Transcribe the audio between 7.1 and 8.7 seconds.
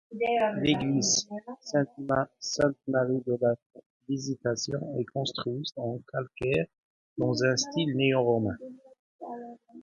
dans un style néo-roman.